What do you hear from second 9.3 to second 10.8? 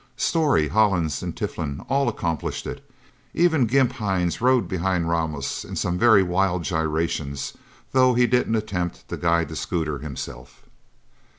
the scooter, himself.